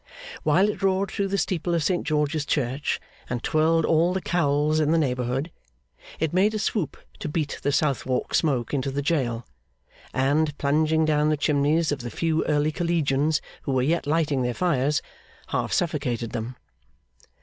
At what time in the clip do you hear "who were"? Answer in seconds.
13.61-13.83